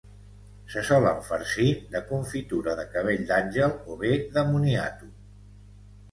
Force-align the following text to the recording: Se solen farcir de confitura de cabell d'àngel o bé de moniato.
Se 0.75 0.81
solen 0.85 1.19
farcir 1.25 1.67
de 1.95 1.99
confitura 2.11 2.73
de 2.79 2.85
cabell 2.95 3.21
d'àngel 3.33 3.75
o 3.97 3.99
bé 4.05 4.15
de 4.39 4.45
moniato. 4.53 5.11